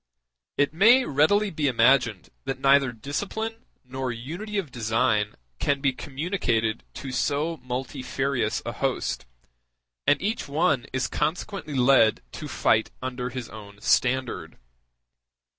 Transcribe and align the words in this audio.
It 0.57 0.73
may 0.73 1.05
readily 1.05 1.51
be 1.51 1.67
imagined 1.67 2.29
that 2.45 2.59
neither 2.59 2.91
discipline 2.91 3.67
nor 3.85 4.11
unity 4.11 4.57
of 4.57 4.71
design 4.71 5.35
can 5.59 5.79
be 5.79 5.93
communicated 5.93 6.83
to 6.95 7.11
so 7.11 7.57
multifarious 7.57 8.63
a 8.65 8.71
host, 8.71 9.27
and 10.07 10.19
each 10.19 10.47
one 10.47 10.87
is 10.91 11.07
consequently 11.07 11.75
led 11.75 12.23
to 12.31 12.47
fight 12.47 12.89
under 13.03 13.29
his 13.29 13.47
own 13.49 13.79
standard. 13.79 14.57